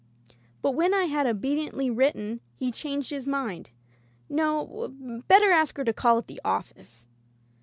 But 0.63 0.71
when 0.71 0.95
I 0.95 1.03
had 1.05 1.27
obediently 1.27 1.91
written, 1.91 2.41
he 2.55 2.71
changed 2.71 3.11
his 3.11 3.27
mind. 3.27 3.69
"No, 4.29 4.95
better 5.27 5.51
ask 5.51 5.77
her 5.77 5.83
to 5.83 5.93
call 5.93 6.17
at 6.17 6.25
the 6.25 6.41
office." 6.43 7.05